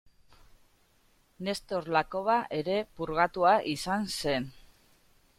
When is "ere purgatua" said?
2.59-3.51